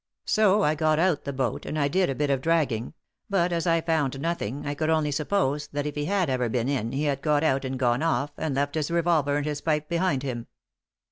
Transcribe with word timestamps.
So 0.25 0.63
I 0.63 0.73
got 0.73 0.97
out 0.97 1.25
the 1.25 1.31
boat, 1.31 1.63
and 1.63 1.77
I 1.77 1.87
did 1.87 2.09
a 2.09 2.15
bit 2.15 2.31
of 2.31 2.41
dragging; 2.41 2.95
but 3.29 3.53
as 3.53 3.67
I 3.67 3.81
found 3.81 4.19
nothing 4.19 4.65
I 4.65 4.73
could 4.73 4.89
only 4.89 5.11
suppose 5.11 5.67
that 5.73 5.85
if 5.85 5.93
he 5.93 6.05
had 6.05 6.27
ever 6.27 6.49
been 6.49 6.67
in, 6.67 6.91
he 6.91 7.03
had 7.03 7.21
got 7.21 7.43
out 7.43 7.63
and 7.65 7.77
gone 7.77 8.01
off, 8.01 8.31
and 8.35 8.55
left 8.55 8.73
his 8.73 8.89
revolver 8.89 9.37
and 9.37 9.45
his 9.45 9.61
pipe 9.61 9.89
behind 9.89 10.23
him." 10.23 10.47